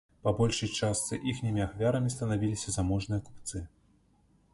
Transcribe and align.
Па 0.27 0.31
большай 0.37 0.69
частцы 0.77 1.19
іхнімі 1.31 1.61
ахвярамі 1.65 2.13
станавіліся 2.15 2.73
заможныя 2.79 3.21
купцы. 3.29 3.63